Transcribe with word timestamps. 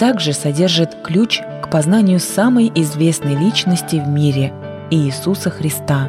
также 0.00 0.32
содержит 0.32 0.96
ключ 1.04 1.42
к 1.62 1.68
познанию 1.70 2.20
самой 2.20 2.72
известной 2.74 3.36
личности 3.36 3.96
в 3.96 4.08
мире– 4.08 4.50
Иисуса 4.90 5.50
Христа. 5.50 6.08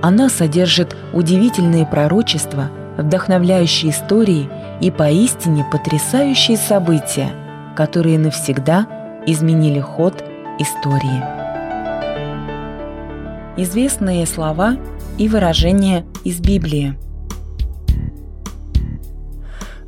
Она 0.00 0.30
содержит 0.30 0.96
удивительные 1.12 1.84
пророчества, 1.84 2.70
вдохновляющие 2.96 3.92
истории 3.92 4.48
и 4.80 4.90
поистине 4.90 5.62
потрясающие 5.70 6.56
события, 6.56 7.28
которые 7.76 8.18
навсегда 8.18 8.86
изменили 9.26 9.78
ход 9.78 10.24
истории. 10.58 11.22
Известные 13.58 14.24
слова 14.24 14.78
и 15.18 15.28
выражения 15.28 16.06
из 16.24 16.40
Библии. 16.40 16.98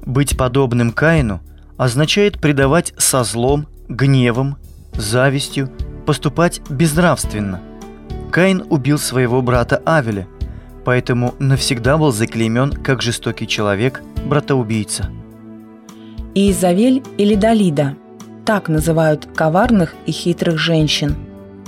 Быть 0.05 0.37
подобным 0.37 0.93
Каину 0.93 1.41
означает 1.77 2.41
предавать 2.41 2.95
со 2.97 3.25
злом, 3.25 3.67
гневом, 3.89 4.57
завистью, 4.93 5.71
поступать 6.07 6.61
безнравственно. 6.71 7.61
Каин 8.31 8.65
убил 8.71 8.99
своего 8.99 9.43
брата 9.43 9.83
Авеля, 9.85 10.27
поэтому 10.85 11.35
навсегда 11.39 11.97
был 11.99 12.13
заклеймен 12.13 12.73
как 12.73 13.03
жестокий 13.03 13.47
человек, 13.47 14.03
братоубийца. 14.27 15.11
Иезавель 16.35 17.03
или 17.17 17.35
Далида– 17.35 17.97
так 18.45 18.69
называют 18.69 19.27
коварных 19.35 19.95
и 20.07 20.13
хитрых 20.13 20.59
женщин. 20.59 21.17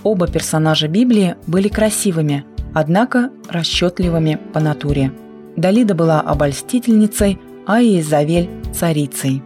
Оба 0.03 0.29
персонажа 0.29 0.89
Библии 0.89 1.37
были 1.47 1.69
красивыми, 1.69 2.45
однако 2.75 3.31
расчетливыми 3.49 4.39
по 4.53 4.61
натуре. 4.61 5.13
Далида 5.57 5.95
была 5.95 6.21
обольстительницей, 6.21 7.39
а 7.67 7.81
Иезавель– 7.81 8.51
царицей. 8.75 9.43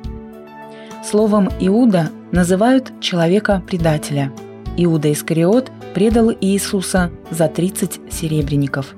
Словом 1.02 1.48
«Иуда» 1.60 2.10
называют 2.30 2.92
человека-предателя. 3.00 4.32
Иуда 4.76 5.10
Искариот 5.10 5.72
предал 5.94 6.30
Иисуса 6.30 7.10
за 7.30 7.48
30 7.48 8.12
серебряников. 8.12 8.94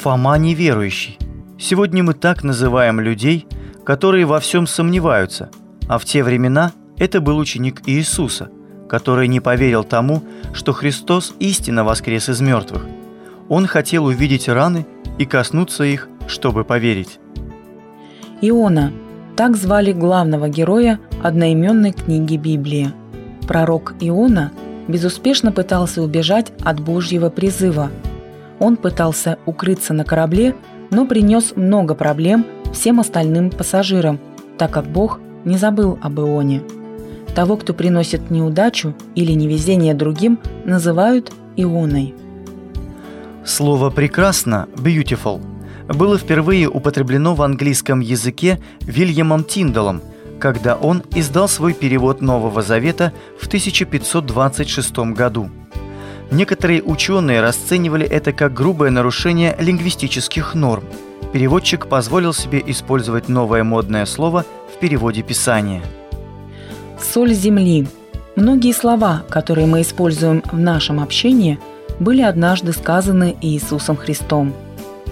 Фома 0.00 0.38
неверующий. 0.38 1.18
Сегодня 1.58 2.04
мы 2.04 2.14
так 2.14 2.44
называем 2.44 3.00
людей, 3.00 3.46
которые 3.84 4.24
во 4.24 4.38
всем 4.38 4.68
сомневаются, 4.68 5.50
а 5.88 5.98
в 5.98 6.04
те 6.04 6.22
времена 6.22 6.70
это 6.96 7.20
был 7.20 7.38
ученик 7.38 7.82
Иисуса, 7.86 8.48
который 8.88 9.26
не 9.26 9.40
поверил 9.40 9.82
тому, 9.82 10.22
что 10.54 10.72
Христос 10.72 11.34
истинно 11.40 11.82
воскрес 11.82 12.28
из 12.28 12.40
мертвых. 12.40 12.86
Он 13.48 13.66
хотел 13.66 14.04
увидеть 14.04 14.48
раны 14.48 14.86
и 15.18 15.26
коснуться 15.26 15.82
их, 15.82 16.08
чтобы 16.28 16.64
поверить. 16.64 17.18
Иона– 18.40 18.92
так 19.36 19.56
звали 19.56 19.92
главного 19.92 20.48
героя 20.48 20.98
одноименной 21.22 21.92
книги 21.92 22.36
Библии. 22.36 22.92
Пророк 23.46 23.94
Иона 24.00 24.52
безуспешно 24.88 25.52
пытался 25.52 26.02
убежать 26.02 26.52
от 26.62 26.80
Божьего 26.80 27.30
призыва. 27.30 27.90
Он 28.58 28.76
пытался 28.76 29.38
укрыться 29.46 29.94
на 29.94 30.04
корабле, 30.04 30.54
но 30.90 31.06
принес 31.06 31.54
много 31.56 31.94
проблем 31.94 32.46
всем 32.72 33.00
остальным 33.00 33.50
пассажирам, 33.50 34.20
так 34.58 34.70
как 34.70 34.86
Бог 34.86 35.20
не 35.44 35.56
забыл 35.56 35.98
об 36.02 36.20
Ионе. 36.20 36.62
Того, 37.34 37.56
кто 37.56 37.72
приносит 37.72 38.30
неудачу 38.30 38.94
или 39.14 39.32
невезение 39.32 39.94
другим, 39.94 40.38
называют 40.64 41.32
Ионой. 41.56 42.14
Слово 43.44 43.90
«прекрасно»– 43.90 44.68
«beautiful» 44.76 45.40
было 45.88 46.18
впервые 46.18 46.68
употреблено 46.68 47.34
в 47.34 47.42
английском 47.42 48.00
языке 48.00 48.60
Вильямом 48.80 49.44
Тиндалом, 49.44 50.02
когда 50.38 50.76
он 50.76 51.02
издал 51.14 51.48
свой 51.48 51.74
перевод 51.74 52.20
Нового 52.20 52.62
Завета 52.62 53.12
в 53.38 53.46
1526 53.46 54.98
году. 55.14 55.50
Некоторые 56.30 56.82
ученые 56.82 57.40
расценивали 57.40 58.06
это 58.06 58.32
как 58.32 58.54
грубое 58.54 58.90
нарушение 58.90 59.54
лингвистических 59.58 60.54
норм. 60.54 60.84
Переводчик 61.32 61.86
позволил 61.86 62.32
себе 62.32 62.62
использовать 62.66 63.28
новое 63.28 63.64
модное 63.64 64.06
слово 64.06 64.44
в 64.74 64.78
переводе 64.78 65.22
Писания. 65.22 65.82
Соль 67.00 67.34
земли. 67.34 67.86
Многие 68.34 68.72
слова, 68.72 69.24
которые 69.28 69.66
мы 69.66 69.82
используем 69.82 70.42
в 70.50 70.58
нашем 70.58 71.00
общении, 71.00 71.58
были 72.00 72.22
однажды 72.22 72.72
сказаны 72.72 73.36
Иисусом 73.42 73.96
Христом– 73.96 74.54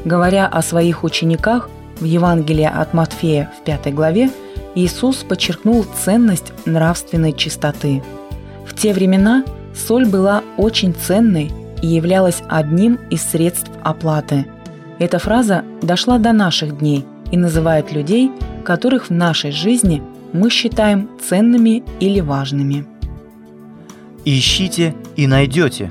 Говоря 0.05 0.47
о 0.47 0.62
своих 0.62 1.05
учениках 1.05 1.69
в 1.99 2.05
Евангелии 2.05 2.65
от 2.65 2.94
Матфея 2.94 3.53
в 3.59 3.65
пятой 3.65 3.93
главе, 3.93 4.31
Иисус 4.75 5.16
подчеркнул 5.16 5.84
ценность 5.84 6.53
нравственной 6.65 7.33
чистоты. 7.33 8.03
В 8.66 8.75
те 8.75 8.94
времена 8.94 9.44
соль 9.75 10.06
была 10.06 10.43
очень 10.56 10.94
ценной 10.94 11.50
и 11.83 11.87
являлась 11.87 12.43
одним 12.49 12.99
из 13.10 13.22
средств 13.22 13.71
оплаты. 13.83 14.47
Эта 14.99 15.19
фраза 15.19 15.65
дошла 15.83 16.19
до 16.19 16.33
наших 16.33 16.78
дней 16.78 17.05
и 17.31 17.37
называет 17.37 17.93
людей, 17.93 18.31
которых 18.65 19.09
в 19.09 19.12
нашей 19.12 19.50
жизни 19.50 20.03
мы 20.33 20.50
считаем 20.50 21.09
ценными 21.28 21.83
или 21.99 22.21
важными. 22.21 22.87
«Ищите 24.25 24.94
и 25.16 25.27
найдете», 25.27 25.91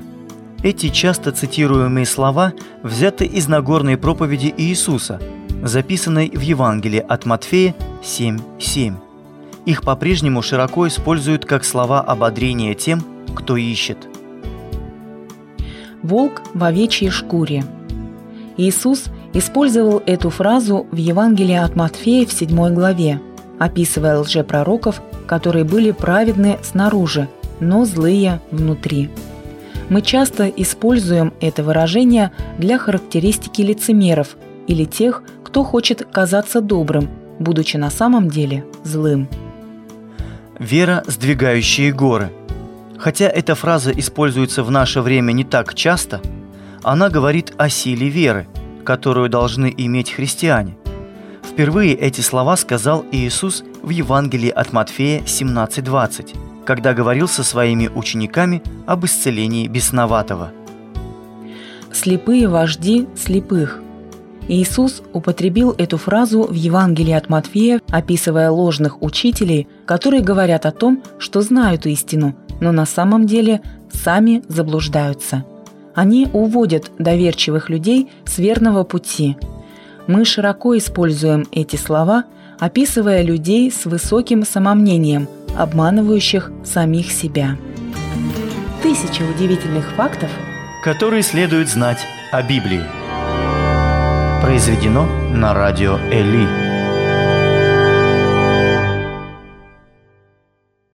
эти 0.62 0.90
часто 0.90 1.32
цитируемые 1.32 2.06
слова 2.06 2.52
взяты 2.82 3.24
из 3.24 3.48
Нагорной 3.48 3.96
проповеди 3.96 4.52
Иисуса, 4.56 5.20
записанной 5.62 6.30
в 6.30 6.40
Евангелии 6.40 7.04
от 7.06 7.24
Матфея 7.24 7.74
7.7. 8.02 8.94
Их 9.66 9.82
по-прежнему 9.82 10.42
широко 10.42 10.86
используют 10.88 11.44
как 11.44 11.64
слова 11.64 12.00
ободрения 12.00 12.74
тем, 12.74 13.02
кто 13.34 13.56
ищет. 13.56 13.98
Волк 16.02 16.42
в 16.54 16.64
овечьей 16.64 17.10
шкуре. 17.10 17.64
Иисус 18.56 19.04
использовал 19.32 20.02
эту 20.06 20.30
фразу 20.30 20.86
в 20.90 20.96
Евангелии 20.96 21.56
от 21.56 21.76
Матфея 21.76 22.26
в 22.26 22.32
7 22.32 22.74
главе, 22.74 23.20
описывая 23.58 24.18
лжепророков, 24.18 25.02
которые 25.26 25.64
были 25.64 25.90
праведны 25.90 26.58
снаружи, 26.62 27.28
но 27.60 27.84
злые 27.84 28.40
внутри. 28.50 29.10
Мы 29.90 30.02
часто 30.02 30.46
используем 30.48 31.34
это 31.40 31.64
выражение 31.64 32.30
для 32.58 32.78
характеристики 32.78 33.60
лицемеров 33.60 34.36
или 34.68 34.84
тех, 34.84 35.24
кто 35.42 35.64
хочет 35.64 36.06
казаться 36.12 36.60
добрым, 36.60 37.10
будучи 37.40 37.76
на 37.76 37.90
самом 37.90 38.30
деле 38.30 38.64
злым. 38.84 39.28
Вера, 40.60 41.02
сдвигающая 41.08 41.92
горы. 41.92 42.30
Хотя 42.98 43.24
эта 43.24 43.56
фраза 43.56 43.90
используется 43.90 44.62
в 44.62 44.70
наше 44.70 45.00
время 45.00 45.32
не 45.32 45.42
так 45.42 45.74
часто, 45.74 46.20
она 46.84 47.08
говорит 47.08 47.52
о 47.56 47.68
силе 47.68 48.08
веры, 48.08 48.46
которую 48.84 49.28
должны 49.28 49.74
иметь 49.76 50.12
христиане. 50.12 50.76
Впервые 51.42 51.94
эти 51.94 52.20
слова 52.20 52.56
сказал 52.56 53.04
Иисус 53.10 53.64
в 53.82 53.90
Евангелии 53.90 54.50
от 54.50 54.72
Матфея 54.72 55.22
17:20 55.22 56.49
когда 56.70 56.94
говорил 56.94 57.26
со 57.26 57.42
своими 57.42 57.88
учениками 57.88 58.62
об 58.86 59.04
исцелении 59.04 59.66
бесноватого. 59.66 60.52
«Слепые 61.92 62.46
вожди 62.46 63.08
слепых». 63.16 63.82
Иисус 64.46 65.02
употребил 65.12 65.74
эту 65.78 65.96
фразу 65.96 66.44
в 66.44 66.54
Евангелии 66.54 67.12
от 67.12 67.28
Матфея, 67.28 67.80
описывая 67.90 68.52
ложных 68.52 69.02
учителей, 69.02 69.66
которые 69.84 70.22
говорят 70.22 70.64
о 70.64 70.70
том, 70.70 71.02
что 71.18 71.42
знают 71.42 71.86
истину, 71.86 72.36
но 72.60 72.70
на 72.70 72.86
самом 72.86 73.26
деле 73.26 73.62
сами 73.92 74.44
заблуждаются. 74.46 75.44
Они 75.96 76.28
уводят 76.32 76.92
доверчивых 77.00 77.68
людей 77.68 78.12
с 78.24 78.38
верного 78.38 78.84
пути. 78.84 79.36
Мы 80.06 80.24
широко 80.24 80.78
используем 80.78 81.48
эти 81.50 81.74
слова, 81.74 82.26
описывая 82.60 83.22
людей 83.22 83.72
с 83.72 83.86
высоким 83.86 84.44
самомнением– 84.44 85.26
обманывающих 85.56 86.50
самих 86.64 87.10
себя. 87.10 87.56
Тысяча 88.82 89.22
удивительных 89.22 89.86
фактов, 89.96 90.30
которые 90.82 91.22
следует 91.22 91.68
знать 91.68 91.98
о 92.32 92.42
Библии. 92.42 92.82
Произведено 94.42 95.04
на 95.32 95.52
радио 95.54 95.98
Эли. 96.10 96.69